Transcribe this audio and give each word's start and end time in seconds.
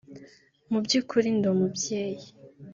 Mu 0.71 0.79
by’ukuri 0.85 1.27
ndi 1.37 1.47
umubyeyi 1.53 2.27